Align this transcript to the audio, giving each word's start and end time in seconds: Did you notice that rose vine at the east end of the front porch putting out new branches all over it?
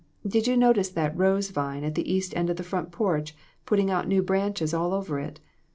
Did 0.25 0.47
you 0.47 0.57
notice 0.57 0.89
that 0.89 1.15
rose 1.15 1.51
vine 1.51 1.83
at 1.83 1.93
the 1.93 2.11
east 2.11 2.35
end 2.35 2.49
of 2.49 2.55
the 2.57 2.63
front 2.63 2.91
porch 2.91 3.35
putting 3.67 3.91
out 3.91 4.07
new 4.07 4.23
branches 4.23 4.73
all 4.73 4.95
over 4.95 5.19
it? 5.19 5.39